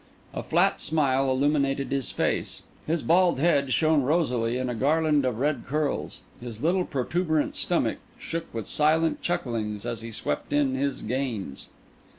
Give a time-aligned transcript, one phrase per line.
[0.33, 5.37] A flat smile illuminated his face; his bald head shone rosily in a garland of
[5.37, 11.03] red curls; his little protuberant stomach shook with silent chucklings as he swept in his
[11.03, 11.67] gains.